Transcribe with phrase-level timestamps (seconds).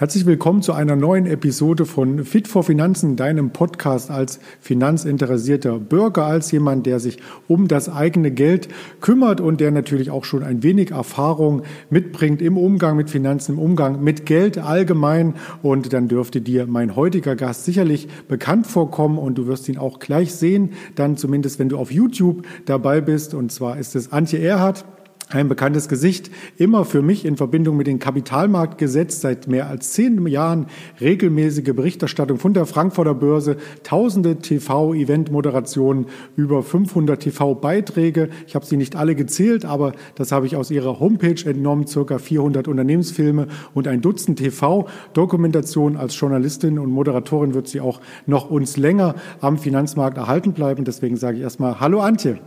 [0.00, 6.24] Herzlich willkommen zu einer neuen Episode von Fit for Finanzen, deinem Podcast als finanzinteressierter Bürger,
[6.24, 7.18] als jemand, der sich
[7.48, 8.68] um das eigene Geld
[9.02, 13.58] kümmert und der natürlich auch schon ein wenig Erfahrung mitbringt im Umgang mit Finanzen, im
[13.58, 15.34] Umgang mit Geld allgemein.
[15.60, 19.98] Und dann dürfte dir mein heutiger Gast sicherlich bekannt vorkommen und du wirst ihn auch
[19.98, 23.34] gleich sehen, dann zumindest wenn du auf YouTube dabei bist.
[23.34, 24.86] Und zwar ist es Antje Erhardt
[25.30, 29.92] ein bekanntes Gesicht, immer für mich in Verbindung mit dem Kapitalmarkt gesetzt, seit mehr als
[29.92, 30.66] zehn Jahren
[31.00, 38.28] regelmäßige Berichterstattung von der Frankfurter Börse, tausende TV-Event-Moderationen, über 500 TV-Beiträge.
[38.46, 42.18] Ich habe sie nicht alle gezählt, aber das habe ich aus ihrer Homepage entnommen, circa
[42.18, 45.96] 400 Unternehmensfilme und ein Dutzend TV-Dokumentationen.
[45.96, 50.84] Als Journalistin und Moderatorin wird sie auch noch uns länger am Finanzmarkt erhalten bleiben.
[50.84, 52.40] Deswegen sage ich erstmal Hallo Antje.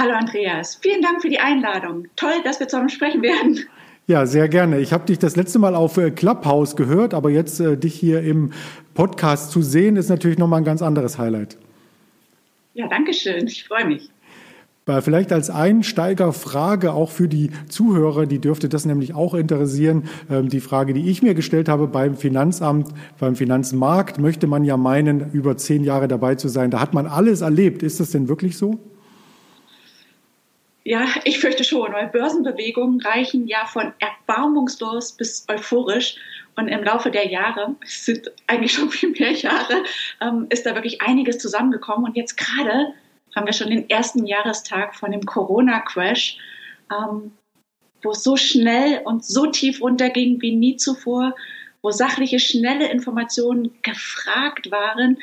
[0.00, 2.06] Hallo Andreas, vielen Dank für die Einladung.
[2.14, 3.58] Toll, dass wir zusammen sprechen werden.
[4.06, 4.78] Ja, sehr gerne.
[4.78, 8.22] Ich habe dich das letzte Mal auf äh, Clubhouse gehört, aber jetzt äh, dich hier
[8.22, 8.52] im
[8.94, 11.58] Podcast zu sehen, ist natürlich nochmal ein ganz anderes Highlight.
[12.74, 13.48] Ja, danke schön.
[13.48, 14.08] Ich freue mich.
[15.00, 20.04] Vielleicht als Einsteigerfrage auch für die Zuhörer, die dürfte das nämlich auch interessieren.
[20.30, 22.86] Ähm, die Frage, die ich mir gestellt habe beim Finanzamt,
[23.18, 26.70] beim Finanzmarkt, möchte man ja meinen, über zehn Jahre dabei zu sein.
[26.70, 27.82] Da hat man alles erlebt.
[27.82, 28.78] Ist das denn wirklich so?
[30.88, 36.16] Ja, ich fürchte schon, weil Börsenbewegungen reichen ja von erbarmungslos bis euphorisch.
[36.56, 39.84] Und im Laufe der Jahre, es sind eigentlich schon viel mehr Jahre,
[40.22, 42.06] ähm, ist da wirklich einiges zusammengekommen.
[42.06, 42.94] Und jetzt gerade
[43.36, 46.38] haben wir schon den ersten Jahrestag von dem Corona-Crash,
[46.90, 47.32] ähm,
[48.02, 51.34] wo es so schnell und so tief runterging wie nie zuvor,
[51.82, 55.18] wo sachliche, schnelle Informationen gefragt waren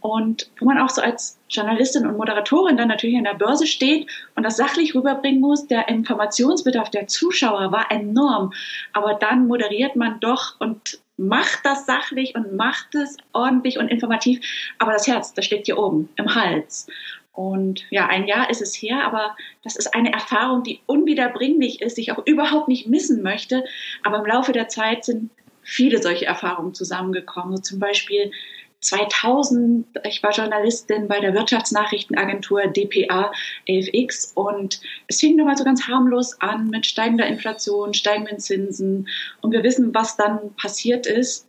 [0.00, 4.10] und wo man auch so als Journalistin und Moderatorin dann natürlich an der Börse steht
[4.34, 5.66] und das sachlich rüberbringen muss.
[5.66, 8.52] Der Informationsbedarf der Zuschauer war enorm,
[8.92, 14.40] aber dann moderiert man doch und macht das sachlich und macht es ordentlich und informativ,
[14.78, 16.86] aber das Herz, das steht hier oben im Hals.
[17.32, 21.96] Und ja, ein Jahr ist es her, aber das ist eine Erfahrung, die unwiederbringlich ist,
[21.96, 23.64] die ich auch überhaupt nicht missen möchte.
[24.02, 25.30] Aber im Laufe der Zeit sind
[25.70, 27.56] viele solche Erfahrungen zusammengekommen.
[27.56, 28.32] So zum Beispiel
[28.80, 33.30] 2000, ich war Journalistin bei der Wirtschaftsnachrichtenagentur dpa
[33.68, 39.08] 11x und es fing mal so ganz harmlos an mit steigender Inflation, steigenden Zinsen
[39.42, 41.46] und wir wissen, was dann passiert ist.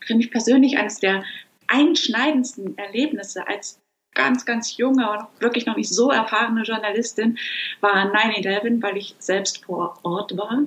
[0.00, 1.22] Für mich persönlich eines der
[1.68, 3.80] einschneidendsten Erlebnisse als
[4.14, 7.38] ganz, ganz junge und wirklich noch nicht so erfahrene Journalistin
[7.80, 10.64] war 9-11, weil ich selbst vor Ort war.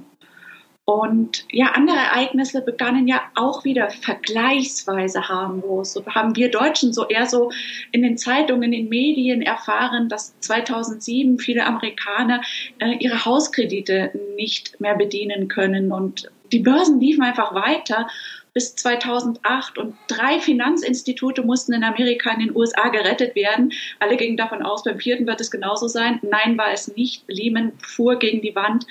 [0.85, 5.94] Und ja, andere Ereignisse begannen ja auch wieder vergleichsweise harmlos.
[5.94, 7.51] So haben wir Deutschen so eher so
[7.94, 12.41] in den Zeitungen, in den Medien erfahren, dass 2007 viele Amerikaner
[12.79, 18.07] äh, ihre Hauskredite nicht mehr bedienen können und die Börsen liefen einfach weiter
[18.53, 23.72] bis 2008 und drei Finanzinstitute mussten in Amerika in den USA gerettet werden.
[23.99, 26.19] Alle gingen davon aus, beim vierten wird es genauso sein.
[26.22, 27.23] Nein, war es nicht.
[27.27, 28.85] Lehman fuhr gegen die Wand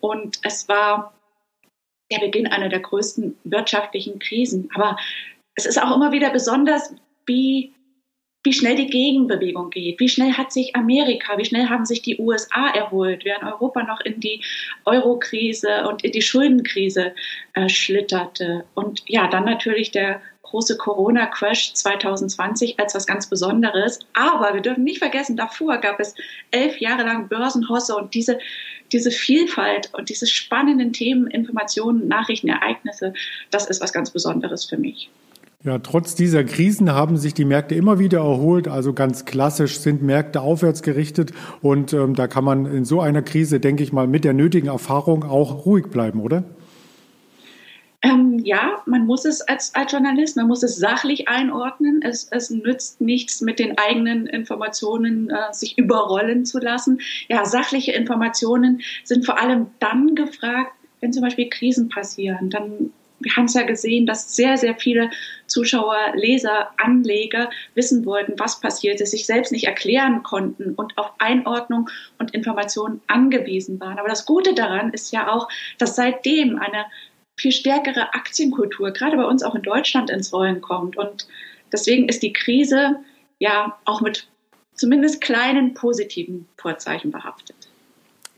[0.00, 1.12] und es war
[2.12, 4.68] der Beginn einer der größten wirtschaftlichen Krisen.
[4.74, 4.96] Aber
[5.54, 6.94] es ist auch immer wieder besonders,
[7.26, 7.72] wie,
[8.42, 10.00] wie schnell die Gegenbewegung geht.
[10.00, 14.00] Wie schnell hat sich Amerika, wie schnell haben sich die USA erholt, während Europa noch
[14.00, 14.42] in die
[14.84, 17.14] Euro-Krise und in die Schuldenkrise
[17.54, 18.64] äh, schlitterte.
[18.74, 24.00] Und ja, dann natürlich der große Corona-Crash 2020 als was ganz Besonderes.
[24.12, 26.14] Aber wir dürfen nicht vergessen, davor gab es
[26.50, 28.38] elf Jahre lang Börsenhosse und diese,
[28.92, 33.14] diese Vielfalt und diese spannenden Themen, Informationen, Nachrichten, Ereignisse,
[33.50, 35.10] das ist was ganz Besonderes für mich.
[35.64, 38.66] Ja, trotz dieser Krisen haben sich die Märkte immer wieder erholt.
[38.66, 43.22] Also ganz klassisch sind Märkte aufwärts gerichtet und ähm, da kann man in so einer
[43.22, 46.42] Krise, denke ich mal, mit der nötigen Erfahrung auch ruhig bleiben, oder?
[48.04, 52.00] Ähm, ja, man muss es als, als Journalist, man muss es sachlich einordnen.
[52.02, 57.00] Es, es nützt nichts, mit den eigenen Informationen äh, sich überrollen zu lassen.
[57.28, 62.50] Ja, sachliche Informationen sind vor allem dann gefragt, wenn zum Beispiel Krisen passieren.
[62.50, 62.90] Dann
[63.22, 65.10] wir haben es ja gesehen, dass sehr, sehr viele
[65.46, 71.12] Zuschauer, Leser, Anleger wissen wollten, was passiert ist, sich selbst nicht erklären konnten und auf
[71.18, 71.88] Einordnung
[72.18, 73.98] und Informationen angewiesen waren.
[73.98, 75.48] Aber das Gute daran ist ja auch,
[75.78, 76.86] dass seitdem eine
[77.36, 80.96] viel stärkere Aktienkultur, gerade bei uns auch in Deutschland, ins Rollen kommt.
[80.96, 81.26] Und
[81.72, 82.96] deswegen ist die Krise
[83.38, 84.28] ja auch mit
[84.74, 87.56] zumindest kleinen positiven Vorzeichen behaftet.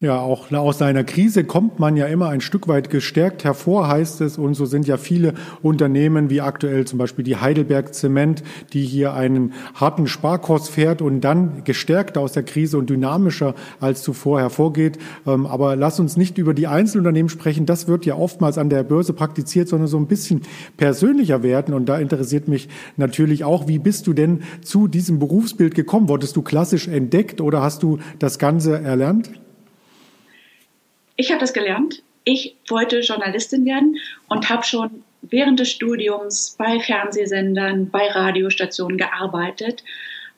[0.01, 4.21] Ja, auch aus einer Krise kommt man ja immer ein Stück weit gestärkt hervor, heißt
[4.23, 4.37] es.
[4.37, 8.43] Und so sind ja viele Unternehmen, wie aktuell zum Beispiel die Heidelberg Zement,
[8.73, 14.03] die hier einen harten Sparkurs fährt und dann gestärkter aus der Krise und dynamischer als
[14.03, 14.99] zuvor hervorgeht.
[15.27, 17.65] Ähm, aber lass uns nicht über die Einzelunternehmen sprechen.
[17.65, 20.43] Das wird ja oftmals an der Börse praktiziert, sondern so ein bisschen
[20.77, 21.73] persönlicher werden.
[21.73, 26.09] Und da interessiert mich natürlich auch, wie bist du denn zu diesem Berufsbild gekommen?
[26.09, 29.31] Wurdest du klassisch entdeckt oder hast du das Ganze erlernt?
[31.17, 32.03] Ich habe das gelernt.
[32.25, 33.97] Ich wollte Journalistin werden
[34.29, 39.85] und habe schon während des Studiums bei Fernsehsendern, bei Radiostationen gearbeitet.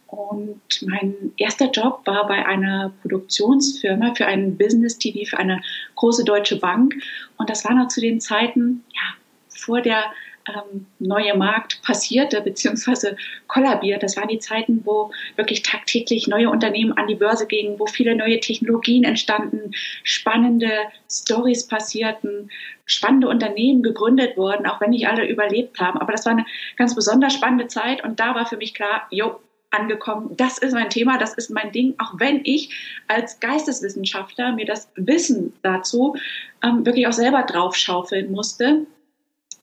[0.09, 5.61] Und mein erster Job war bei einer Produktionsfirma für einen Business TV für eine
[5.97, 6.95] große deutsche Bank.
[7.39, 9.15] Und das war noch zu den Zeiten, ja,
[9.49, 10.05] vor der
[10.49, 13.17] ähm, neue Markt passierte bzw.
[13.47, 14.03] kollabiert.
[14.03, 18.15] Das waren die Zeiten, wo wirklich tagtäglich neue Unternehmen an die Börse gingen, wo viele
[18.15, 19.73] neue Technologien entstanden,
[20.03, 20.71] spannende
[21.11, 22.51] Stories passierten,
[22.85, 25.99] spannende Unternehmen gegründet wurden, auch wenn nicht alle überlebt haben.
[25.99, 26.47] Aber das war eine
[26.77, 29.41] ganz besonders spannende Zeit und da war für mich klar, jo,
[29.71, 30.31] angekommen.
[30.37, 34.91] Das ist mein Thema, das ist mein Ding, auch wenn ich als Geisteswissenschaftler mir das
[34.95, 36.17] Wissen dazu
[36.63, 38.87] ähm, wirklich auch selber draufschaufeln musste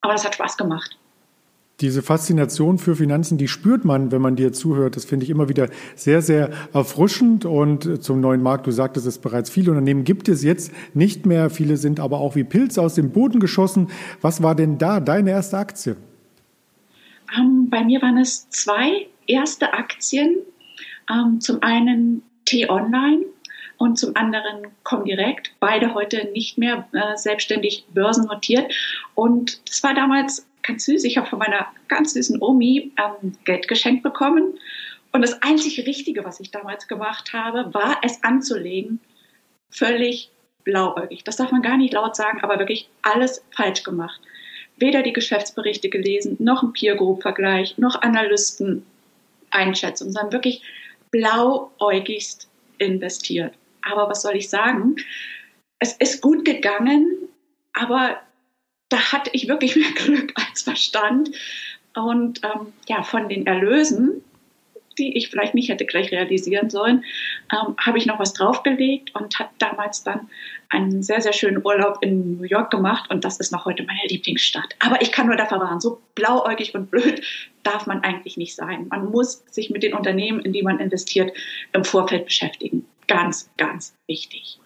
[0.04, 0.98] aber das hat Spaß gemacht.
[1.82, 4.96] Diese Faszination für Finanzen, die spürt man, wenn man dir zuhört.
[4.96, 7.46] Das finde ich immer wieder sehr, sehr erfrischend.
[7.46, 11.50] Und zum neuen Markt, du sagtest es bereits, viele Unternehmen gibt es jetzt nicht mehr.
[11.50, 13.90] Viele sind aber auch wie Pilze aus dem Boden geschossen.
[14.22, 15.96] Was war denn da deine erste Aktie?
[17.36, 20.38] Ähm, bei mir waren es zwei erste Aktien.
[21.10, 23.26] Ähm, zum einen T-Online
[23.83, 28.74] und zum anderen Comdirect, beide heute nicht mehr äh, selbstständig börsennotiert.
[29.13, 31.03] Und das war damals ganz süß.
[31.03, 34.57] Ich habe von meiner ganz süßen Omi ähm, Geld geschenkt bekommen.
[35.12, 39.01] Und das einzige Richtige, was ich damals gemacht habe, war es anzulegen.
[39.69, 40.31] Völlig
[40.63, 41.25] blauäugig.
[41.25, 44.21] Das darf man gar nicht laut sagen, aber wirklich alles falsch gemacht.
[44.77, 48.85] Weder die Geschäftsberichte gelesen, noch ein Peer Group Vergleich, noch Analysten
[49.51, 50.62] Einschätzung, sondern wirklich
[51.12, 52.47] blauäugigst
[52.77, 53.53] investiert.
[53.89, 54.95] Aber was soll ich sagen?
[55.80, 57.18] Es ist gut gegangen,
[57.74, 58.18] aber
[58.89, 61.31] da hatte ich wirklich mehr Glück als Verstand.
[61.95, 64.24] Und ähm, ja, von den Erlösen,
[64.97, 67.03] die ich vielleicht nicht hätte gleich realisieren sollen,
[67.51, 70.30] ähm, habe ich noch was draufgelegt und habe damals dann
[70.69, 74.00] einen sehr, sehr schönen Urlaub in New York gemacht und das ist noch heute meine
[74.07, 74.75] Lieblingsstadt.
[74.80, 77.21] Aber ich kann nur davor warnen, so blauäugig und blöd
[77.63, 78.88] darf man eigentlich nicht sein.
[78.89, 81.31] Man muss sich mit den Unternehmen, in die man investiert,
[81.71, 84.60] im Vorfeld beschäftigen ganz, ganz wichtig.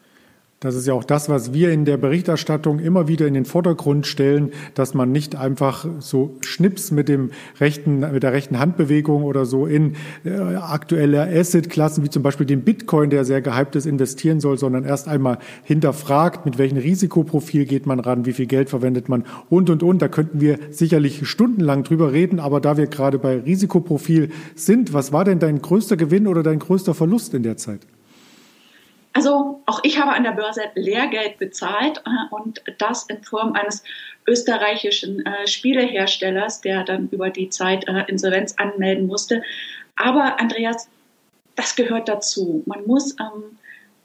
[0.59, 4.07] Das ist ja auch das, was wir in der Berichterstattung immer wieder in den Vordergrund
[4.07, 9.45] stellen, dass man nicht einfach so Schnips mit dem rechten, mit der rechten Handbewegung oder
[9.45, 9.93] so in
[10.25, 14.83] äh, aktuelle Asset-Klassen wie zum Beispiel den Bitcoin, der sehr gehypt ist, investieren soll, sondern
[14.83, 19.69] erst einmal hinterfragt, mit welchem Risikoprofil geht man ran, wie viel Geld verwendet man und,
[19.69, 20.01] und, und.
[20.01, 25.13] Da könnten wir sicherlich stundenlang drüber reden, aber da wir gerade bei Risikoprofil sind, was
[25.13, 27.81] war denn dein größter Gewinn oder dein größter Verlust in der Zeit?
[29.17, 33.83] Also auch ich habe an der Börse Lehrgeld bezahlt äh, und das in Form eines
[34.27, 39.41] österreichischen äh, Spieleherstellers, der dann über die Zeit äh, Insolvenz anmelden musste.
[39.95, 40.87] Aber Andreas,
[41.55, 42.61] das gehört dazu.
[42.67, 43.57] Man muss ähm,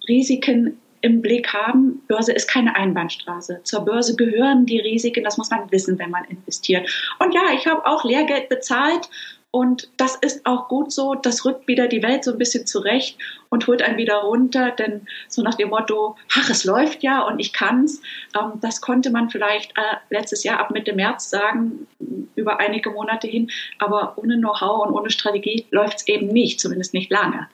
[0.08, 2.00] Risiken im Blick haben.
[2.08, 3.60] Börse ist keine Einbahnstraße.
[3.64, 6.88] Zur Börse gehören die Risiken, das muss man wissen, wenn man investiert.
[7.18, 9.10] Und ja, ich habe auch Lehrgeld bezahlt
[9.54, 11.14] und das ist auch gut so.
[11.14, 13.18] Das rückt wieder die Welt so ein bisschen zurecht
[13.50, 14.70] und holt einen wieder runter.
[14.70, 18.00] Denn so nach dem Motto, ach, es läuft ja und ich kann's.
[18.34, 21.86] Ähm, das konnte man vielleicht äh, letztes Jahr ab Mitte März sagen,
[22.34, 23.50] über einige Monate hin.
[23.78, 27.46] Aber ohne Know-how und ohne Strategie läuft's eben nicht, zumindest nicht lange.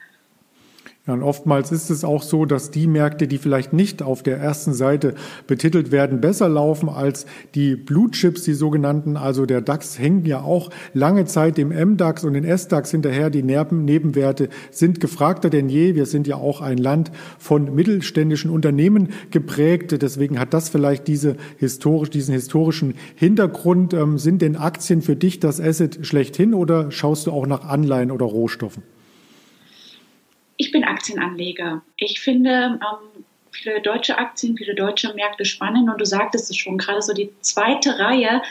[1.09, 4.37] Ja, und oftmals ist es auch so, dass die Märkte, die vielleicht nicht auf der
[4.37, 5.15] ersten Seite
[5.47, 7.25] betitelt werden, besser laufen als
[7.55, 9.17] die Blue Chips, die sogenannten.
[9.17, 13.31] Also der DAX hängt ja auch lange Zeit dem MDAX und den SDAX hinterher.
[13.31, 15.95] Die Nebenwerte sind gefragter denn je.
[15.95, 19.99] Wir sind ja auch ein Land von mittelständischen Unternehmen geprägt.
[19.99, 23.95] Deswegen hat das vielleicht diese historisch, diesen historischen Hintergrund.
[23.95, 28.11] Ähm, sind denn Aktien für dich das Asset schlechthin oder schaust du auch nach Anleihen
[28.11, 28.83] oder Rohstoffen?
[30.99, 31.81] Aktienanleger.
[31.95, 36.77] Ich finde ähm, viele deutsche Aktien, viele deutsche Märkte spannend und du sagtest es schon,
[36.77, 38.41] gerade so die zweite Reihe,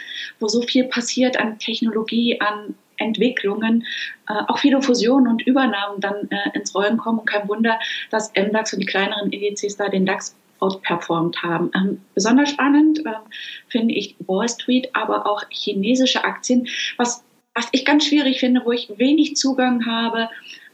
[0.40, 3.84] wo so viel passiert an Technologie, an Entwicklungen,
[4.28, 7.20] äh, auch viele Fusionen und Übernahmen dann äh, ins Rollen kommen.
[7.20, 7.78] Und kein Wunder,
[8.10, 11.70] dass MDAX und die kleineren Indizes da den DAX outperformt haben.
[11.76, 13.12] Ähm, besonders spannend äh,
[13.68, 17.22] finde ich Wall Street, aber auch chinesische Aktien, was,
[17.54, 20.28] was ich ganz schwierig finde, wo ich wenig Zugang habe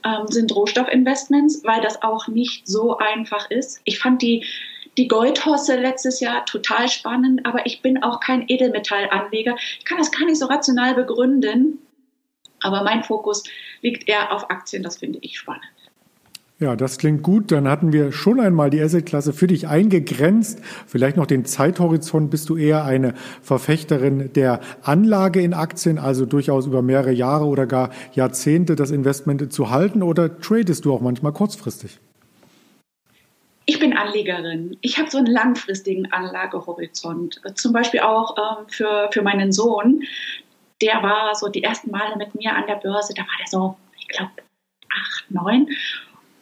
[0.05, 3.81] ähm, sind Rohstoffinvestments, weil das auch nicht so einfach ist.
[3.83, 4.45] Ich fand die
[4.97, 9.55] die Goldhosse letztes Jahr total spannend, aber ich bin auch kein Edelmetallanleger.
[9.79, 11.79] Ich kann das gar nicht so rational begründen,
[12.61, 13.43] aber mein Fokus
[13.81, 15.65] liegt eher auf Aktien, das finde ich spannend.
[16.57, 17.51] Ja, das klingt gut.
[17.51, 20.61] Dann hatten wir schon einmal die Asset-Klasse für dich eingegrenzt.
[20.87, 22.31] Vielleicht noch den Zeithorizont.
[22.31, 27.65] Bist du eher eine Verfechterin der Anlage in Aktien, also durchaus über mehrere Jahre oder
[27.65, 31.99] gar Jahrzehnte das Investment zu halten oder tradest du auch manchmal kurzfristig?
[33.65, 34.77] Ich bin Anlegerin.
[34.79, 37.41] Ich habe so einen langfristigen Anlagehorizont.
[37.55, 40.03] Zum Beispiel auch ähm, für, für meinen Sohn.
[40.81, 43.13] Der war so die ersten Male mit mir an der Börse.
[43.13, 44.31] Da war der so, ich glaube,
[44.89, 45.67] acht, neun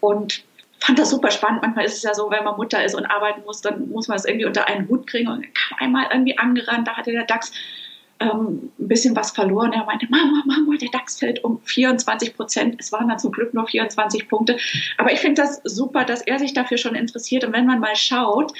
[0.03, 0.43] und
[0.79, 1.61] fand das super spannend.
[1.61, 4.17] Manchmal ist es ja so, wenn man Mutter ist und arbeiten muss, dann muss man
[4.17, 5.29] es irgendwie unter einen Hut kriegen.
[5.29, 7.53] Und kam einmal irgendwie angerannt, da hatte der DAX
[8.19, 9.71] ähm, ein bisschen was verloren.
[9.71, 12.75] Er meinte, Mama, Mama, der DAX fällt um 24 Prozent.
[12.79, 14.57] Es waren dann zum Glück nur 24 Punkte.
[14.97, 17.45] Aber ich finde das super, dass er sich dafür schon interessiert.
[17.45, 18.51] Und wenn man mal schaut,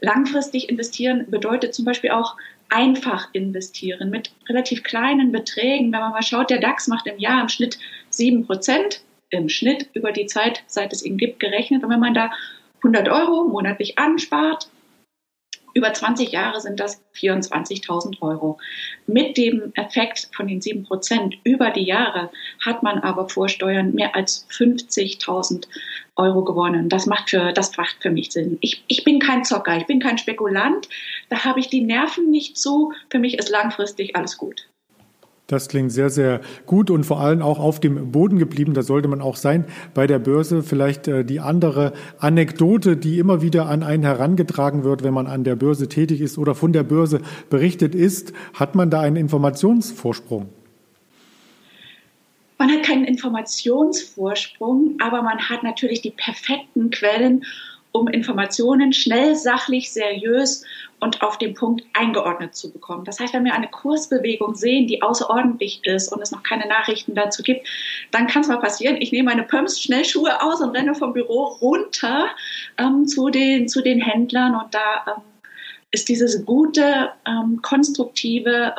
[0.00, 2.36] langfristig investieren bedeutet zum Beispiel auch
[2.70, 5.92] einfach investieren mit relativ kleinen Beträgen.
[5.92, 7.78] Wenn man mal schaut, der DAX macht im Jahr im Schnitt
[8.10, 11.84] 7 Prozent im Schnitt über die Zeit, seit es ihn gibt, gerechnet.
[11.84, 12.30] Und wenn man da
[12.78, 14.68] 100 Euro monatlich anspart,
[15.74, 18.58] über 20 Jahre sind das 24.000 Euro.
[19.06, 22.30] Mit dem Effekt von den 7 Prozent über die Jahre
[22.64, 25.68] hat man aber vor Steuern mehr als 50.000
[26.16, 26.88] Euro gewonnen.
[26.88, 28.58] Das macht für, das macht für mich Sinn.
[28.60, 30.88] Ich, ich bin kein Zocker, ich bin kein Spekulant.
[31.28, 32.92] Da habe ich die Nerven nicht zu.
[33.10, 34.68] Für mich ist langfristig alles gut.
[35.48, 38.74] Das klingt sehr, sehr gut und vor allem auch auf dem Boden geblieben.
[38.74, 39.64] Da sollte man auch sein
[39.94, 40.62] bei der Börse.
[40.62, 45.44] Vielleicht äh, die andere Anekdote, die immer wieder an einen herangetragen wird, wenn man an
[45.44, 48.34] der Börse tätig ist oder von der Börse berichtet ist.
[48.52, 50.50] Hat man da einen Informationsvorsprung?
[52.58, 57.46] Man hat keinen Informationsvorsprung, aber man hat natürlich die perfekten Quellen
[57.98, 60.64] um Informationen schnell, sachlich, seriös
[61.00, 63.04] und auf den Punkt eingeordnet zu bekommen.
[63.04, 67.14] Das heißt, wenn wir eine Kursbewegung sehen, die außerordentlich ist und es noch keine Nachrichten
[67.14, 67.66] dazu gibt,
[68.10, 71.44] dann kann es mal passieren, ich nehme meine Pumps Schnellschuhe aus und renne vom Büro
[71.60, 72.28] runter
[72.78, 75.22] ähm, zu, den, zu den Händlern und da ähm,
[75.90, 78.74] ist dieses gute, ähm, konstruktive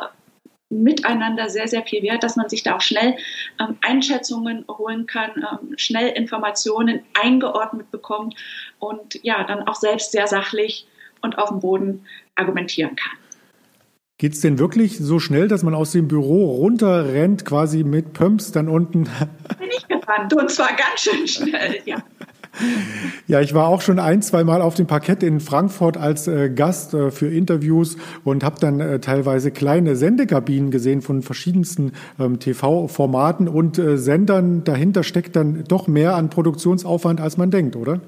[0.72, 3.16] Miteinander sehr, sehr viel wert, dass man sich da auch schnell
[3.58, 8.36] ähm, Einschätzungen holen kann, ähm, schnell Informationen eingeordnet bekommt
[8.80, 10.88] und ja, dann auch selbst sehr sachlich
[11.22, 13.12] und auf dem Boden argumentieren kann.
[14.18, 18.52] Geht es denn wirklich so schnell, dass man aus dem Büro runterrennt, quasi mit Pumps
[18.52, 19.04] dann unten?
[19.58, 22.02] Bin ich gerannt und zwar ganz schön schnell, ja.
[23.26, 26.50] Ja, ich war auch schon ein, zwei Mal auf dem Parkett in Frankfurt als äh,
[26.50, 32.40] Gast äh, für Interviews und habe dann äh, teilweise kleine Sendekabinen gesehen von verschiedensten ähm,
[32.40, 34.64] TV-Formaten und äh, Sendern.
[34.64, 38.00] Dahinter steckt dann doch mehr an Produktionsaufwand, als man denkt, oder?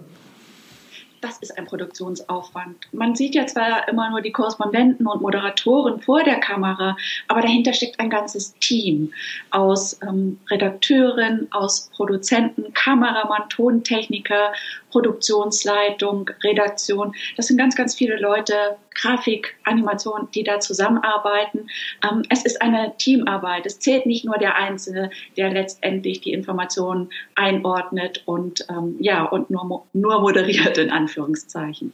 [1.23, 2.77] Das ist ein Produktionsaufwand.
[2.93, 6.97] Man sieht ja zwar immer nur die Korrespondenten und Moderatoren vor der Kamera,
[7.29, 9.13] aber dahinter steckt ein ganzes Team
[9.51, 14.53] aus ähm, Redakteuren, aus Produzenten, Kameramann, Tontechniker,
[14.93, 17.15] Produktionsleitung, Redaktion.
[17.37, 18.55] Das sind ganz, ganz viele Leute,
[18.95, 21.69] Grafik, Animation, die da zusammenarbeiten.
[22.05, 23.67] Ähm, es ist eine Teamarbeit.
[23.67, 29.51] Es zählt nicht nur der Einzelne, der letztendlich die Informationen einordnet und ähm, ja und
[29.51, 31.93] nur, nur moderiert in Anführungszeichen.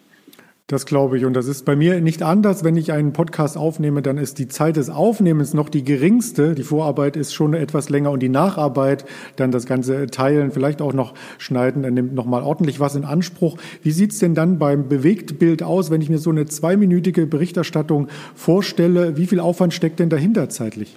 [0.71, 1.25] Das glaube ich.
[1.25, 2.63] Und das ist bei mir nicht anders.
[2.63, 6.55] Wenn ich einen Podcast aufnehme, dann ist die Zeit des Aufnehmens noch die geringste.
[6.55, 9.07] Die Vorarbeit ist schon etwas länger und die Nacharbeit,
[9.37, 13.57] dann das ganze Teilen, vielleicht auch noch schneiden, dann nimmt nochmal ordentlich was in Anspruch.
[13.83, 19.17] Wie sieht's denn dann beim Bewegtbild aus, wenn ich mir so eine zweiminütige Berichterstattung vorstelle?
[19.17, 20.95] Wie viel Aufwand steckt denn dahinter zeitlich?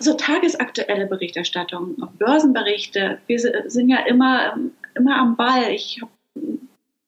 [0.00, 3.18] So tagesaktuelle Berichterstattung, Börsenberichte.
[3.28, 4.56] Wir sind ja immer,
[4.96, 5.70] immer am Ball.
[5.72, 6.10] Ich habe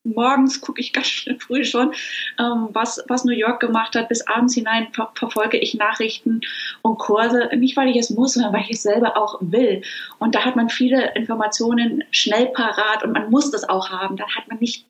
[0.04, 1.92] morgens gucke ich ganz schön früh schon,
[2.38, 4.08] ähm, was, was New York gemacht hat.
[4.08, 6.40] Bis abends hinein ver verfolge ich Nachrichten
[6.82, 7.48] und Kurse.
[7.56, 9.82] Nicht, weil ich es muss, sondern weil ich es selber auch will.
[10.18, 14.16] Und da hat man viele Informationen schnell parat und man muss das auch haben.
[14.16, 14.86] Dann hat man nicht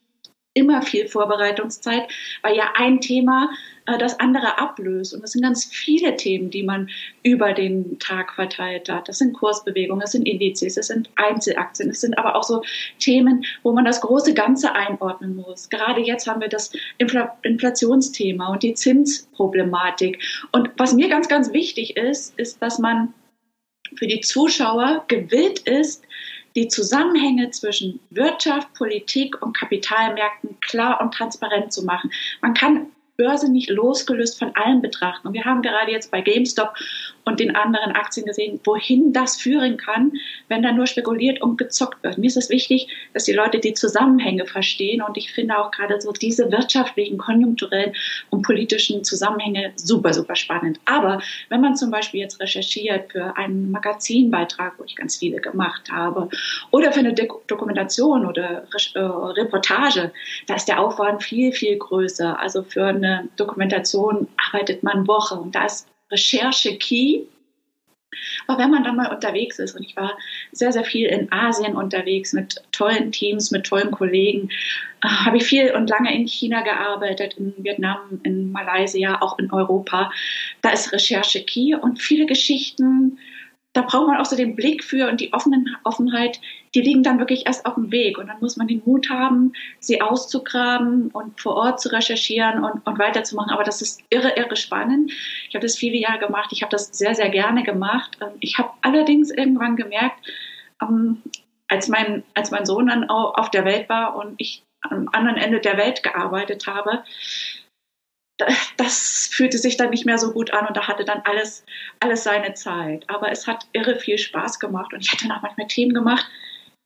[0.55, 2.09] immer viel Vorbereitungszeit,
[2.43, 3.51] weil ja ein Thema
[3.87, 5.15] äh, das andere ablöst.
[5.15, 6.89] Und das sind ganz viele Themen, die man
[7.23, 9.09] über den Tag verteilt hat.
[9.09, 12.63] Das sind Kursbewegungen, das sind Indizes, das sind Einzelaktien, das sind aber auch so
[12.99, 15.69] Themen, wo man das große Ganze einordnen muss.
[15.69, 20.23] Gerade jetzt haben wir das Infl Inflationsthema und die Zinsproblematik.
[20.53, 23.13] Und was mir ganz, ganz wichtig ist, ist, dass man
[23.97, 26.05] für die Zuschauer gewillt ist,
[26.57, 32.11] die Zusammenhänge zwischen Wirtschaft, Politik und Kapitalmärkten klar und transparent zu machen.
[32.41, 35.29] Man kann Börse nicht losgelöst von allem betrachten.
[35.29, 36.75] Und wir haben gerade jetzt bei GameStop
[37.25, 40.13] und den anderen Aktien gesehen, wohin das führen kann,
[40.49, 42.19] wenn da nur spekuliert und gezockt wird.
[42.19, 46.01] Mir ist es wichtig, dass die Leute die Zusammenhänge verstehen und ich finde auch gerade
[46.01, 47.95] so diese wirtschaftlichen, konjunkturellen
[48.31, 50.81] und politischen Zusammenhänge super, super spannend.
[50.85, 55.91] Aber wenn man zum Beispiel jetzt recherchiert für einen Magazinbeitrag, wo ich ganz viele gemacht
[55.91, 56.29] habe,
[56.71, 60.13] oder für eine Dokumentation oder äh, Reportage,
[60.47, 62.39] da ist der Aufwand viel, viel größer.
[62.39, 67.23] Also für eine Dokumentation arbeitet man Woche und da ist Recherche key.
[68.47, 70.17] Aber wenn man dann mal unterwegs ist, und ich war
[70.53, 74.51] sehr, sehr viel in Asien unterwegs mit tollen Teams, mit tollen Kollegen,
[75.03, 79.53] äh, habe ich viel und lange in China gearbeitet, in Vietnam, in Malaysia, auch in
[79.53, 80.13] Europa.
[80.63, 83.19] Da ist Recherche key und viele Geschichten
[83.75, 86.41] da braucht man auch so den Blick für und die Offenen, Offenheit,
[86.75, 88.19] die liegen dann wirklich erst auf dem Weg.
[88.19, 92.87] Und dann muss man den Mut haben, sie auszugraben und vor Ort zu recherchieren und,
[92.87, 93.51] und weiterzumachen.
[93.51, 95.11] Aber das ist irre, irre spannend.
[95.49, 96.51] Ich habe das viele Jahre gemacht.
[96.53, 98.17] Ich habe das sehr, sehr gerne gemacht.
[98.21, 100.25] Ähm, ich habe allerdings irgendwann gemerkt,
[100.81, 101.21] ähm,
[101.67, 105.59] als mein, als mein Sohn dann auf der Welt war und ich am anderen Ende
[105.59, 107.03] der Welt gearbeitet habe,
[108.77, 111.65] das fühlte sich dann nicht mehr so gut an und da hatte dann alles,
[112.01, 113.09] alles seine Zeit.
[113.09, 116.27] Aber es hat irre viel Spaß gemacht und ich hatte dann auch manchmal Themen gemacht,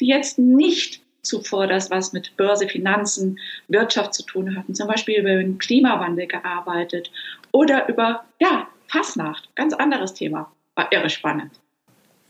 [0.00, 3.38] die jetzt nicht zuvor das, was mit Börse, Finanzen,
[3.68, 4.74] Wirtschaft zu tun hatten.
[4.74, 7.10] Zum Beispiel über den Klimawandel gearbeitet
[7.52, 10.50] oder über, ja, Fassnacht, ganz anderes Thema.
[10.74, 11.52] War irre spannend.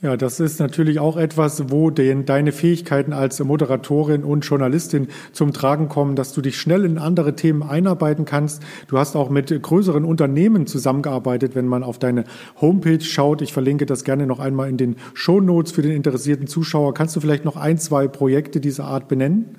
[0.00, 5.52] Ja, das ist natürlich auch etwas, wo den, deine Fähigkeiten als Moderatorin und Journalistin zum
[5.52, 8.62] Tragen kommen, dass du dich schnell in andere Themen einarbeiten kannst.
[8.86, 12.26] Du hast auch mit größeren Unternehmen zusammengearbeitet, wenn man auf deine
[12.60, 13.42] Homepage schaut.
[13.42, 16.94] Ich verlinke das gerne noch einmal in den Show Notes für den interessierten Zuschauer.
[16.94, 19.56] Kannst du vielleicht noch ein, zwei Projekte dieser Art benennen?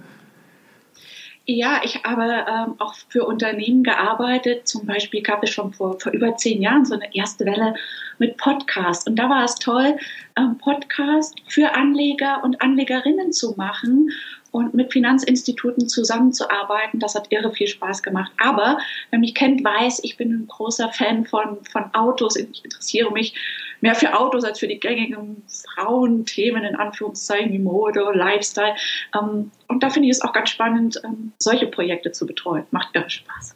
[1.51, 4.67] Ja, ich habe ähm, auch für Unternehmen gearbeitet.
[4.67, 7.73] Zum Beispiel gab es schon vor, vor über zehn Jahren so eine erste Welle
[8.19, 9.07] mit Podcast.
[9.07, 9.97] Und da war es toll,
[10.37, 14.11] ähm, Podcast für Anleger und Anlegerinnen zu machen
[14.51, 16.99] und mit Finanzinstituten zusammenzuarbeiten.
[16.99, 18.31] Das hat irre viel Spaß gemacht.
[18.37, 18.77] Aber
[19.09, 22.35] wer mich kennt, weiß, ich bin ein großer Fan von, von Autos.
[22.35, 23.33] Ich interessiere mich
[23.81, 25.43] mehr für Autos als für die gängigen
[25.75, 28.75] Frauenthemen, in Anführungszeichen wie Mode, Lifestyle.
[29.15, 32.65] Ähm, und da finde ich es auch ganz spannend, ähm, solche Projekte zu betreuen.
[32.71, 33.55] Macht irre Spaß.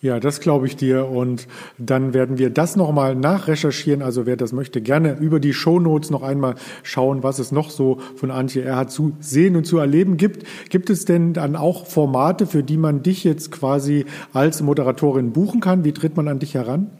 [0.00, 1.08] Ja, das glaube ich dir.
[1.08, 4.00] Und dann werden wir das nochmal nachrecherchieren.
[4.00, 7.98] Also wer das möchte, gerne über die Shownotes noch einmal schauen, was es noch so
[8.14, 10.46] von Antje Erhard zu sehen und zu erleben gibt.
[10.70, 15.60] Gibt es denn dann auch Formate, für die man dich jetzt quasi als Moderatorin buchen
[15.60, 15.82] kann?
[15.82, 16.92] Wie tritt man an dich heran?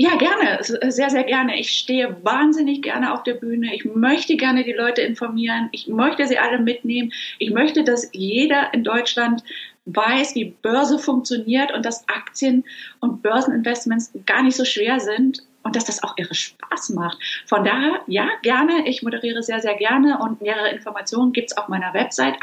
[0.00, 1.58] Ja, gerne, sehr, sehr gerne.
[1.58, 3.74] Ich stehe wahnsinnig gerne auf der Bühne.
[3.74, 5.70] Ich möchte gerne die Leute informieren.
[5.72, 7.12] Ich möchte sie alle mitnehmen.
[7.40, 9.42] Ich möchte, dass jeder in Deutschland
[9.86, 12.64] weiß, wie Börse funktioniert und dass Aktien
[13.00, 17.18] und Börseninvestments gar nicht so schwer sind und dass das auch irre Spaß macht.
[17.46, 18.86] Von daher, ja, gerne.
[18.86, 22.40] Ich moderiere sehr, sehr gerne und mehrere Informationen gibt es auf meiner Website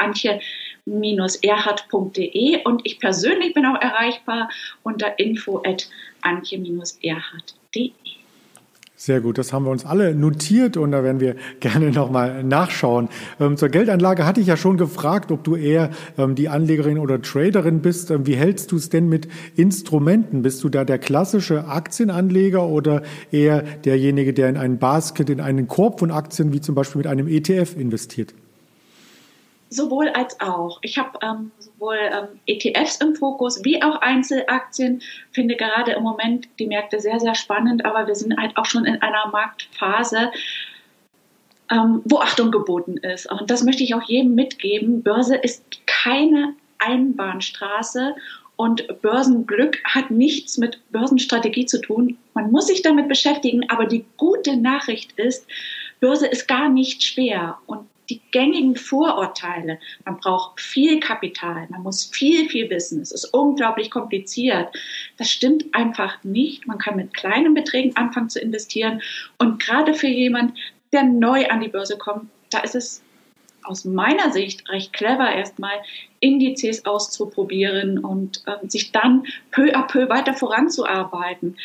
[0.86, 4.48] antje-erhard.de und ich persönlich bin auch erreichbar
[4.82, 5.88] unter info at
[6.22, 7.92] antje-erhard.de.
[8.98, 13.10] Sehr gut, das haben wir uns alle notiert und da werden wir gerne nochmal nachschauen.
[13.38, 17.20] Ähm, zur Geldanlage hatte ich ja schon gefragt, ob du eher ähm, die Anlegerin oder
[17.20, 18.10] Traderin bist.
[18.10, 20.40] Ähm, wie hältst du es denn mit Instrumenten?
[20.40, 25.68] Bist du da der klassische Aktienanleger oder eher derjenige, der in einen Basket, in einen
[25.68, 28.32] Korb von Aktien wie zum Beispiel mit einem ETF investiert?
[29.68, 30.78] Sowohl als auch.
[30.82, 35.02] Ich habe ähm, sowohl ähm, ETFs im Fokus wie auch Einzelaktien.
[35.32, 38.84] Finde gerade im Moment die Märkte sehr, sehr spannend, aber wir sind halt auch schon
[38.84, 40.30] in einer Marktphase,
[41.70, 43.30] ähm, wo Achtung geboten ist.
[43.30, 45.02] Und das möchte ich auch jedem mitgeben.
[45.02, 48.14] Börse ist keine Einbahnstraße
[48.56, 52.16] und Börsenglück hat nichts mit Börsenstrategie zu tun.
[52.34, 55.46] Man muss sich damit beschäftigen, aber die gute Nachricht ist,
[56.00, 59.78] Börse ist gar nicht schwer und die gängigen Vorurteile.
[60.04, 63.00] Man braucht viel Kapital, man muss viel, viel wissen.
[63.00, 64.68] Es ist unglaublich kompliziert.
[65.16, 66.66] Das stimmt einfach nicht.
[66.66, 69.02] Man kann mit kleinen Beträgen anfangen zu investieren.
[69.38, 70.56] Und gerade für jemand,
[70.92, 73.02] der neu an die Börse kommt, da ist es
[73.62, 75.74] aus meiner Sicht recht clever, erstmal
[76.20, 81.56] Indizes auszuprobieren und äh, sich dann peu à peu weiter voranzuarbeiten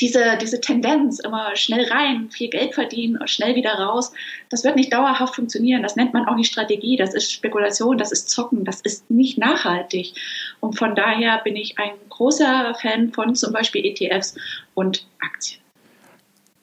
[0.00, 4.12] diese, diese Tendenz, immer schnell rein, viel Geld verdienen und schnell wieder raus,
[4.50, 5.82] das wird nicht dauerhaft funktionieren.
[5.82, 9.38] Das nennt man auch nicht Strategie, das ist Spekulation, das ist Zocken, das ist nicht
[9.38, 10.14] nachhaltig.
[10.60, 14.34] Und von daher bin ich ein großer Fan von zum Beispiel ETFs
[14.74, 15.60] und Aktien.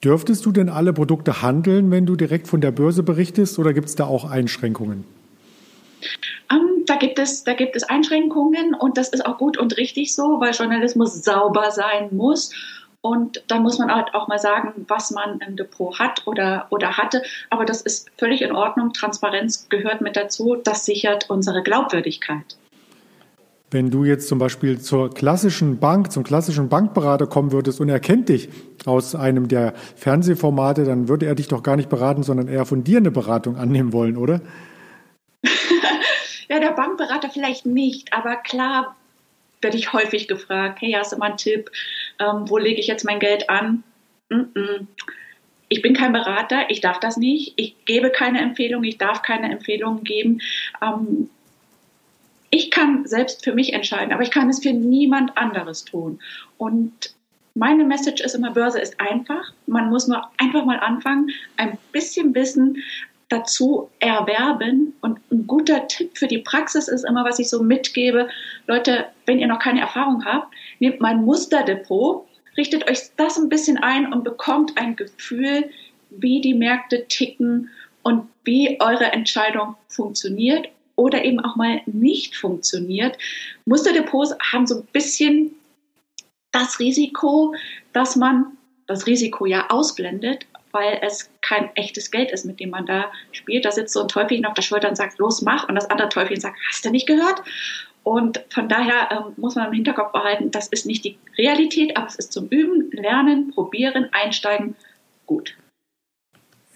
[0.04, 3.88] Dürftest du denn alle Produkte handeln, wenn du direkt von der Börse berichtest, oder gibt
[3.88, 5.06] es da auch Einschränkungen?
[6.52, 9.78] Um, ähm, da, gibt es, da gibt es Einschränkungen und das ist auch gut und
[9.78, 12.52] richtig so, weil Journalismus sauber sein muss
[13.06, 16.96] Und dann muss man halt auch mal sagen, was man im Depot hat oder, oder
[16.96, 17.22] hatte.
[17.50, 18.94] Aber das ist völlig in Ordnung.
[18.94, 20.56] Transparenz gehört mit dazu.
[20.56, 22.56] Das sichert unsere Glaubwürdigkeit.
[23.72, 28.00] Wenn du jetzt zum Beispiel zur klassischen Bank, zum klassischen Bankberater kommen würdest und er
[28.00, 28.48] kennt dich
[28.86, 32.86] aus einem der Fernsehformate, dann würde er dich doch gar nicht beraten, sondern eher von
[32.86, 34.40] dir eine Beratung annehmen wollen, oder?
[36.48, 38.96] ja, der Bankberater vielleicht nicht, aber klar
[39.64, 41.72] werde ich häufig gefragt, hey, hast du mal einen Tipp?
[42.20, 43.84] Ähm, wo lege ich jetzt mein Geld an?
[44.30, 44.88] Mm -mm.
[45.70, 47.54] Ich bin kein Berater, ich darf das nicht.
[47.56, 50.40] Ich gebe keine Empfehlung, ich darf keine Empfehlungen geben.
[50.82, 51.30] Ähm,
[52.52, 56.20] ich kann selbst für mich entscheiden, aber ich kann es für niemand anderes tun.
[56.60, 57.16] Und
[57.56, 59.54] meine Message ist immer, Börse ist einfach.
[59.66, 62.84] Man muss nur einfach mal anfangen, ein bisschen Wissen
[63.34, 64.94] dazu erwerben.
[65.02, 68.30] Und ein guter Tipp für die Praxis ist immer, was ich so mitgebe.
[68.68, 73.78] Leute, wenn ihr noch keine Erfahrung habt, nehmt mein Musterdepot, richtet euch das ein bisschen
[73.78, 75.70] ein und bekommt ein Gefühl,
[76.10, 77.70] wie die Märkte ticken
[78.04, 83.18] und wie eure Entscheidung funktioniert oder eben auch mal nicht funktioniert.
[83.66, 85.56] Musterdepots haben so ein bisschen
[86.52, 87.56] das Risiko,
[87.94, 92.86] dass man das Risiko ja ausblendet, weil es kein echtes Geld ist, mit dem man
[92.86, 93.64] da spielt.
[93.64, 95.70] Da sitzt so ein Teufelchen auf der Schulter und sagt, los, mach.
[95.70, 97.42] Und das andere Teufelchen sagt, hast du nicht gehört?
[98.04, 102.08] Und von daher ähm, muss man im Hinterkopf behalten, das ist nicht die Realität, aber
[102.08, 104.76] es ist zum Üben, Lernen, Probieren, Einsteigen
[105.26, 105.56] gut.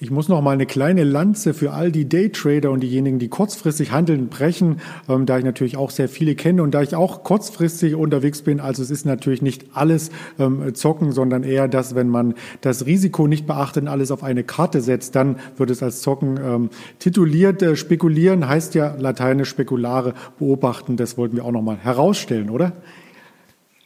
[0.07, 3.91] Ich muss noch mal eine kleine Lanze für all die Daytrader und diejenigen, die kurzfristig
[3.91, 7.93] handeln, brechen, ähm, da ich natürlich auch sehr viele kenne und da ich auch kurzfristig
[7.93, 8.61] unterwegs bin.
[8.61, 13.27] Also es ist natürlich nicht alles ähm, zocken, sondern eher das, wenn man das Risiko
[13.27, 17.61] nicht beachtet und alles auf eine Karte setzt, dann wird es als zocken ähm, tituliert.
[17.61, 20.95] Äh, spekulieren heißt ja lateinisch spekulare beobachten.
[20.95, 22.71] Das wollten wir auch noch mal herausstellen, oder?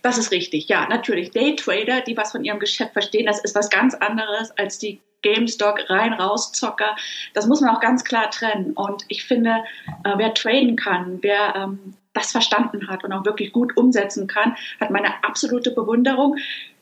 [0.03, 1.31] Das ist richtig, ja, natürlich.
[1.31, 5.77] Daytrader, die was von ihrem Geschäft verstehen, das ist was ganz anderes als die GameStop
[5.89, 6.95] rein, raus, Zocker.
[7.33, 8.73] Das muss man auch ganz klar trennen.
[8.73, 9.63] Und ich finde,
[10.03, 14.55] äh, wer traden kann, wer ähm, das verstanden hat und auch wirklich gut umsetzen kann,
[14.79, 16.37] hat meine absolute Bewunderung.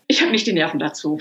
[0.07, 1.19] Ich habe nicht die Nerven dazu.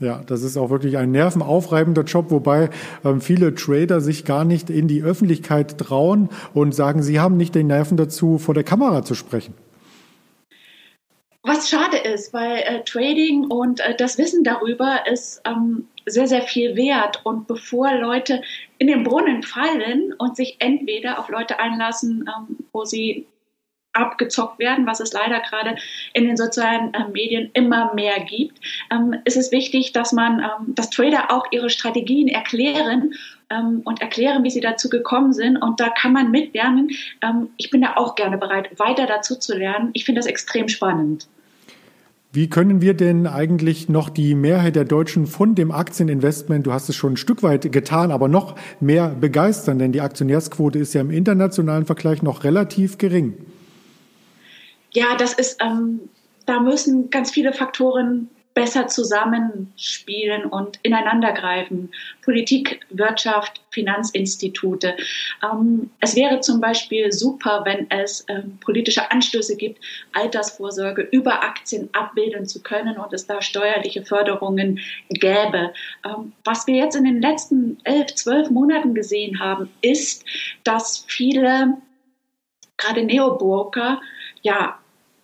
[0.00, 2.70] Ja, das ist auch wirklich ein nervenaufreibender Job, wobei
[3.04, 7.54] ähm, viele Trader sich gar nicht in die Öffentlichkeit trauen und sagen, sie haben nicht
[7.54, 9.54] den Nerven dazu, vor der Kamera zu sprechen.
[11.42, 16.42] Was schade ist, weil äh, Trading und äh, das Wissen darüber ist ähm, sehr, sehr
[16.42, 17.20] viel wert.
[17.24, 18.42] Und bevor Leute
[18.78, 23.26] in den Brunnen fallen und sich entweder auf Leute einlassen, ähm, wo sie
[23.92, 25.76] abgezockt werden, was es leider gerade
[26.12, 28.58] in den sozialen äh, Medien immer mehr gibt,
[28.90, 33.14] ähm, ist es wichtig, dass man, ähm, dass Trader auch ihre Strategien erklären
[33.50, 35.56] ähm, und erklären, wie sie dazu gekommen sind.
[35.56, 36.90] Und da kann man mitlernen.
[37.22, 39.90] Ähm, ich bin da auch gerne bereit, weiter dazu zu lernen.
[39.92, 41.28] Ich finde das extrem spannend.
[42.32, 46.88] Wie können wir denn eigentlich noch die Mehrheit der Deutschen von dem Aktieninvestment, du hast
[46.88, 49.80] es schon ein Stück weit getan, aber noch mehr begeistern?
[49.80, 53.34] Denn die Aktionärsquote ist ja im internationalen Vergleich noch relativ gering.
[54.92, 56.00] Ja, das ist, ähm,
[56.46, 61.92] da müssen ganz viele Faktoren besser zusammenspielen und ineinandergreifen.
[62.22, 64.96] Politik, Wirtschaft, Finanzinstitute.
[65.42, 69.82] Ähm, es wäre zum Beispiel super, wenn es ähm, politische Anstöße gibt,
[70.12, 75.72] Altersvorsorge über Aktien abbilden zu können und es da steuerliche Förderungen gäbe.
[76.04, 80.24] Ähm, was wir jetzt in den letzten elf, zwölf Monaten gesehen haben, ist,
[80.64, 81.74] dass viele,
[82.76, 84.00] gerade Neobroker,
[84.42, 84.79] ja,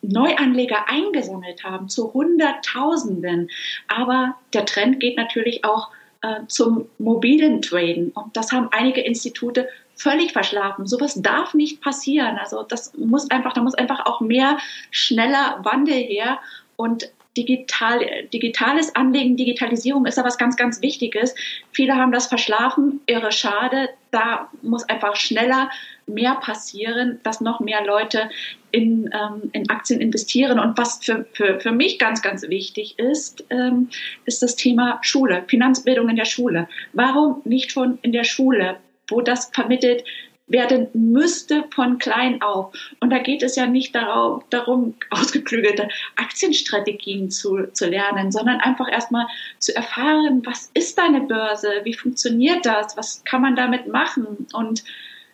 [0.09, 3.51] Neuanleger eingesammelt haben zu Hunderttausenden.
[3.89, 5.91] Aber der Trend geht natürlich auch
[6.23, 8.11] äh, zum mobilen Traden.
[8.11, 10.87] Und das haben einige Institute völlig verschlafen.
[10.87, 12.39] Sowas darf nicht passieren.
[12.39, 14.59] Also das muss einfach, da muss einfach auch mehr
[14.91, 16.39] schneller Wandel her.
[16.77, 18.01] Und digital,
[18.33, 21.35] digitales Anlegen, Digitalisierung ist da was ganz, ganz Wichtiges.
[21.71, 23.91] Viele haben das verschlafen, irre schade.
[24.11, 25.71] Da muss einfach schneller
[26.07, 28.31] mehr passieren, dass noch mehr Leute
[28.77, 30.59] in, ähm, in Aktien investieren.
[30.59, 33.89] Und was für, für, für mich ganz, ganz wichtig ist, ähm,
[34.27, 36.69] ist das Thema Schule, Finanzbildung in der Schule.
[36.93, 38.77] Warum nicht schon in der Schule,
[39.09, 40.05] wo das vermittelt
[40.47, 42.75] werden müsste von klein auf.
[43.01, 48.93] Und da geht es ja nicht darauf, darum, ausgeklügelte Aktienstrategien zu, zu lernen, sondern einfach
[48.93, 49.27] erstmal
[49.59, 54.85] zu erfahren, was ist eine Börse, wie funktioniert das, was kann man damit machen und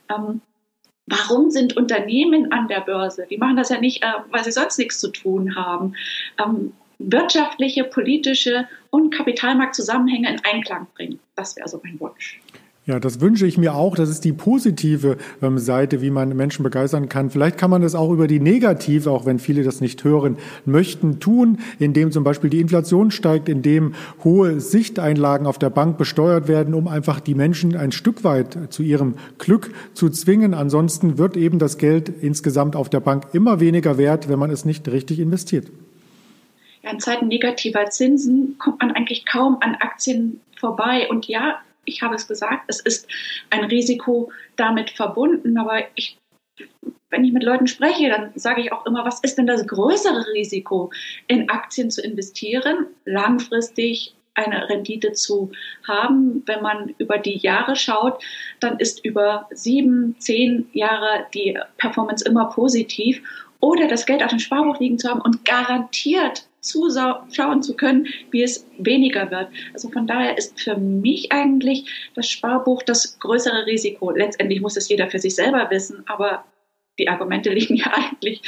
[0.08, 0.40] ähm,
[1.06, 3.26] Warum sind Unternehmen an der Börse?
[3.28, 5.94] Die machen das ja nicht, äh, weil sie sonst nichts zu tun haben.
[6.42, 11.18] Ähm, wirtschaftliche, politische und Kapitalmarktzusammenhänge in Einklang bringen.
[11.34, 12.40] Das wäre so mein Wunsch.
[12.92, 13.96] Ja, das wünsche ich mir auch.
[13.96, 17.30] Das ist die positive ähm, Seite, wie man Menschen begeistern kann.
[17.30, 21.18] Vielleicht kann man das auch über die negative, auch wenn viele das nicht hören möchten,
[21.18, 26.74] tun, indem zum Beispiel die Inflation steigt, indem hohe Sichteinlagen auf der Bank besteuert werden,
[26.74, 30.52] um einfach die Menschen ein Stück weit zu ihrem Glück zu zwingen.
[30.52, 34.66] Ansonsten wird eben das Geld insgesamt auf der Bank immer weniger wert, wenn man es
[34.66, 35.68] nicht richtig investiert.
[36.82, 41.08] Ja, in Zeiten negativer Zinsen kommt man eigentlich kaum an Aktien vorbei.
[41.08, 43.08] Und ja, ich habe es gesagt, es ist
[43.50, 46.18] ein Risiko damit verbunden, aber ich,
[47.10, 50.26] wenn ich mit Leuten spreche, dann sage ich auch immer, was ist denn das größere
[50.32, 50.90] Risiko,
[51.26, 55.50] in Aktien zu investieren, langfristig eine Rendite zu
[55.86, 56.42] haben.
[56.46, 58.22] Wenn man über die Jahre schaut,
[58.60, 63.22] dann ist über sieben, zehn Jahre die Performance immer positiv.
[63.60, 68.42] Oder das Geld auf dem Sparbuch liegen zu haben und garantiert zuschauen zu können, wie
[68.42, 69.48] es weniger wird.
[69.74, 74.10] Also von daher ist für mich eigentlich das Sparbuch das größere Risiko.
[74.10, 76.44] Letztendlich muss es jeder für sich selber wissen, aber
[76.98, 78.42] die Argumente liegen ja eigentlich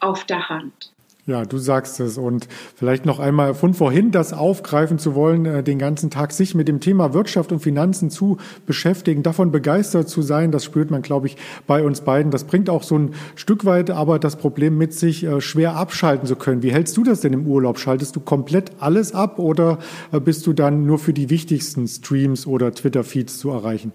[0.00, 0.92] auf der Hand.
[1.26, 2.18] Ja, du sagst es.
[2.18, 6.54] Und vielleicht noch einmal von vorhin das aufgreifen zu wollen, äh, den ganzen Tag sich
[6.54, 11.02] mit dem Thema Wirtschaft und Finanzen zu beschäftigen, davon begeistert zu sein, das spürt man,
[11.02, 12.30] glaube ich, bei uns beiden.
[12.30, 16.26] Das bringt auch so ein Stück weit aber das Problem mit sich, äh, schwer abschalten
[16.26, 16.62] zu können.
[16.62, 17.78] Wie hältst du das denn im Urlaub?
[17.78, 19.78] Schaltest du komplett alles ab oder
[20.12, 23.92] äh, bist du dann nur für die wichtigsten Streams oder Twitter-Feeds zu erreichen?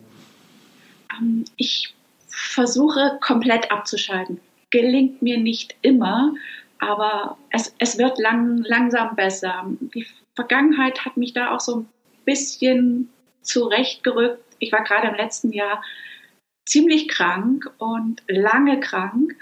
[1.20, 1.94] Ähm, ich
[2.28, 4.40] versuche komplett abzuschalten.
[4.70, 6.34] Gelingt mir nicht immer
[6.80, 9.66] aber es, es wird lang, langsam besser.
[9.80, 11.90] Die Vergangenheit hat mich da auch so ein
[12.26, 13.10] bisschen
[13.42, 14.44] zurechtgerückt.
[14.60, 15.84] Ich war gerade im letzten Jahr
[16.66, 19.36] ziemlich krank und lange krank.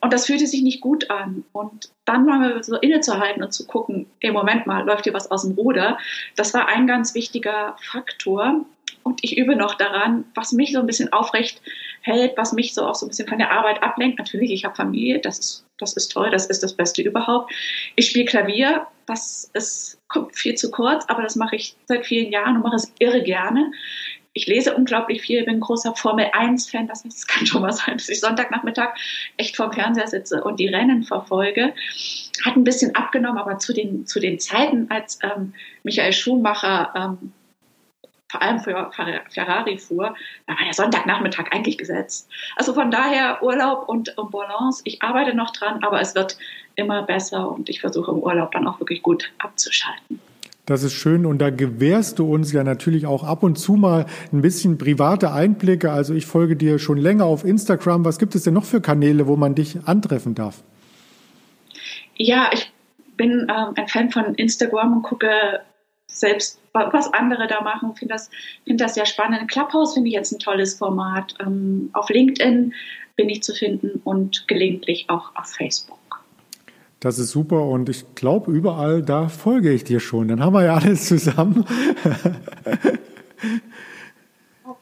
[0.00, 1.44] Und das fühlte sich nicht gut an.
[1.52, 5.42] Und dann mal so innezuhalten und zu gucken, ey, Moment mal, läuft hier was aus
[5.42, 5.96] dem Ruder?
[6.36, 8.66] Das war ein ganz wichtiger Faktor.
[9.02, 11.62] Und ich übe noch daran, was mich so ein bisschen aufrecht
[12.02, 14.18] hält, was mich so auch so ein bisschen von der Arbeit ablenkt.
[14.18, 17.52] Natürlich, ich habe Familie, das ist, das ist toll, das ist das Beste überhaupt.
[17.96, 22.32] Ich spiele Klavier, das ist, kommt viel zu kurz, aber das mache ich seit vielen
[22.32, 23.72] Jahren und mache es irre gerne.
[24.36, 28.20] Ich lese unglaublich viel, bin großer Formel 1-Fan, das kann schon mal sein, dass ich
[28.20, 28.94] Sonntagnachmittag
[29.36, 31.72] echt vorm Fernseher sitze und die Rennen verfolge.
[32.44, 37.32] Hat ein bisschen abgenommen, aber zu den, zu den Zeiten, als ähm, Michael Schumacher ähm,
[38.34, 38.90] vor allem für
[39.30, 40.12] Ferrari fuhr,
[40.48, 42.28] da war der Sonntagnachmittag eigentlich gesetzt.
[42.56, 44.82] Also von daher Urlaub und, und Balance.
[44.84, 46.36] Ich arbeite noch dran, aber es wird
[46.74, 50.18] immer besser und ich versuche im Urlaub dann auch wirklich gut abzuschalten.
[50.66, 54.06] Das ist schön und da gewährst du uns ja natürlich auch ab und zu mal
[54.32, 55.92] ein bisschen private Einblicke.
[55.92, 58.04] Also ich folge dir schon länger auf Instagram.
[58.04, 60.64] Was gibt es denn noch für Kanäle, wo man dich antreffen darf?
[62.16, 62.72] Ja, ich
[63.16, 65.30] bin ähm, ein Fan von Instagram und gucke
[66.14, 68.30] selbst was andere da machen, finde das,
[68.64, 69.48] find das sehr spannend.
[69.48, 71.34] Clubhouse finde ich jetzt ein tolles Format.
[71.40, 72.74] Ähm, auf LinkedIn
[73.16, 75.98] bin ich zu finden und gelegentlich auch auf Facebook.
[77.00, 80.28] Das ist super und ich glaube, überall da folge ich dir schon.
[80.28, 81.66] Dann haben wir ja alles zusammen.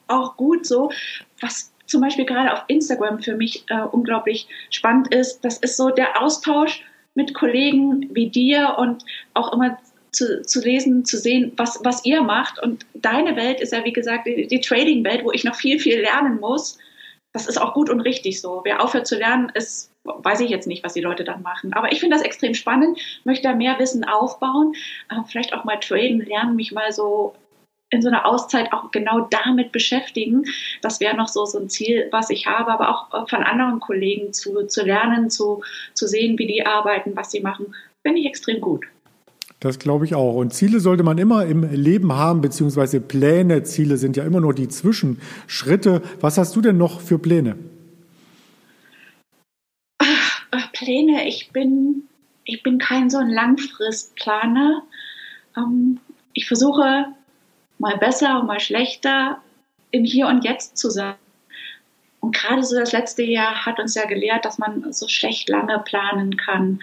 [0.06, 0.90] auch gut so.
[1.40, 5.90] Was zum Beispiel gerade auf Instagram für mich äh, unglaublich spannend ist, das ist so
[5.90, 9.78] der Austausch mit Kollegen wie dir und auch immer
[10.12, 12.62] zu, zu lesen, zu sehen, was, was ihr macht.
[12.62, 16.00] Und deine Welt ist ja, wie gesagt, die, die Trading-Welt, wo ich noch viel, viel
[16.00, 16.78] lernen muss.
[17.32, 18.60] Das ist auch gut und richtig so.
[18.64, 21.72] Wer aufhört zu lernen, ist, weiß ich jetzt nicht, was die Leute dann machen.
[21.72, 24.74] Aber ich finde das extrem spannend, möchte da mehr Wissen aufbauen,
[25.10, 27.34] äh, vielleicht auch mal traden, lernen, mich mal so
[27.88, 30.44] in so einer Auszeit auch genau damit beschäftigen.
[30.82, 33.80] Das wäre noch so, so ein Ziel, was ich habe, aber auch äh, von anderen
[33.80, 35.62] Kollegen zu, zu lernen, zu,
[35.94, 38.84] zu sehen, wie die arbeiten, was sie machen, finde ich extrem gut.
[39.62, 40.34] Das glaube ich auch.
[40.34, 43.62] Und Ziele sollte man immer im Leben haben, beziehungsweise Pläne.
[43.62, 46.02] Ziele sind ja immer nur die Zwischenschritte.
[46.20, 47.56] Was hast du denn noch für Pläne?
[50.00, 52.08] Ach, Pläne, ich bin,
[52.42, 54.82] ich bin kein so ein Langfristplaner.
[55.56, 56.00] Ähm,
[56.32, 57.06] ich versuche
[57.78, 59.40] mal besser und mal schlechter
[59.92, 61.14] im Hier und Jetzt zu sein.
[62.18, 65.78] Und gerade so das letzte Jahr hat uns ja gelehrt, dass man so schlecht lange
[65.78, 66.80] planen kann.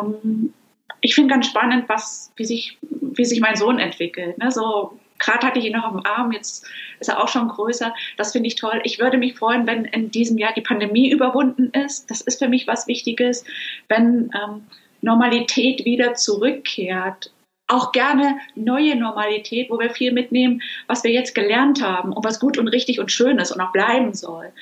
[0.00, 0.54] Ähm,
[1.02, 4.38] ich finde ganz spannend, was, wie sich, wie sich mein Sohn entwickelt.
[4.38, 4.50] Ne?
[4.50, 6.64] So, gerade hatte ich ihn noch am Arm, jetzt
[7.00, 7.92] ist er auch schon größer.
[8.16, 8.80] Das finde ich toll.
[8.84, 12.10] Ich würde mich freuen, wenn in diesem Jahr die Pandemie überwunden ist.
[12.10, 13.44] Das ist für mich was Wichtiges.
[13.88, 14.62] Wenn ähm,
[15.02, 17.32] Normalität wieder zurückkehrt.
[17.66, 22.38] Auch gerne neue Normalität, wo wir viel mitnehmen, was wir jetzt gelernt haben und was
[22.38, 24.52] gut und richtig und schön ist und auch bleiben soll.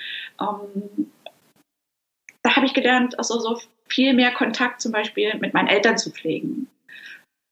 [0.40, 1.10] Ähm,
[2.42, 6.10] da habe ich gelernt, also so viel mehr Kontakt zum Beispiel mit meinen Eltern zu
[6.10, 6.68] pflegen.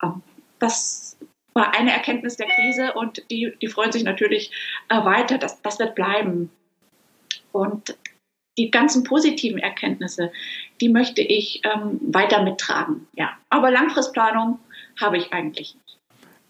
[0.03, 0.23] Ähm,
[0.59, 1.19] das
[1.55, 4.51] war eine Erkenntnis der Krise und die, die freuen sich natürlich
[4.89, 5.39] äh, weiter.
[5.39, 6.51] Das, das wird bleiben.
[7.53, 7.97] Und
[8.57, 10.33] die ganzen positiven Erkenntnisse,
[10.81, 13.07] die möchte ich ähm, weiter mittragen.
[13.15, 13.37] Ja.
[13.49, 14.59] Aber Langfristplanung
[15.01, 15.77] habe ich eigentlich.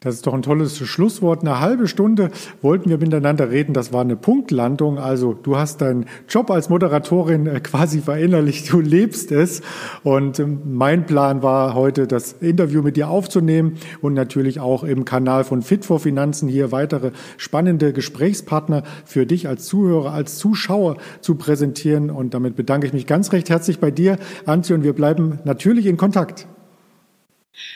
[0.00, 1.40] Das ist doch ein tolles Schlusswort.
[1.40, 2.30] Eine halbe Stunde
[2.62, 3.72] wollten wir miteinander reden.
[3.72, 4.96] Das war eine Punktlandung.
[4.96, 8.72] Also du hast deinen Job als Moderatorin äh, quasi verinnerlicht.
[8.72, 9.60] Du lebst es.
[10.04, 15.04] Und ähm, mein Plan war heute, das Interview mit dir aufzunehmen und natürlich auch im
[15.04, 20.98] Kanal von Fit for Finanzen hier weitere spannende Gesprächspartner für dich als Zuhörer, als Zuschauer
[21.22, 22.10] zu präsentieren.
[22.10, 25.86] Und damit bedanke ich mich ganz recht herzlich bei dir, Antje, und wir bleiben natürlich
[25.86, 26.46] in Kontakt.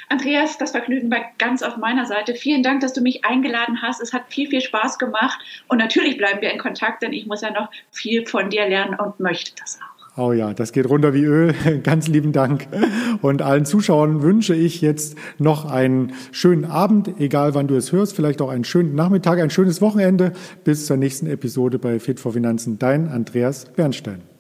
[0.09, 2.35] Andreas, das Vergnügen war ganz auf meiner Seite.
[2.35, 4.01] Vielen Dank, dass du mich eingeladen hast.
[4.01, 5.41] Es hat viel, viel Spaß gemacht.
[5.69, 8.95] Und natürlich bleiben wir in Kontakt, denn ich muss ja noch viel von dir lernen
[8.95, 9.93] und möchte das auch.
[10.15, 11.55] Oh ja, das geht runter wie Öl.
[11.83, 12.67] Ganz lieben Dank.
[13.23, 18.15] Und allen Zuschauern wünsche ich jetzt noch einen schönen Abend, egal wann du es hörst,
[18.15, 20.33] vielleicht auch einen schönen Nachmittag, ein schönes Wochenende.
[20.65, 22.79] Bis zur nächsten Episode bei Fit for Finanzen.
[22.79, 24.32] Dein Andreas Bernstein.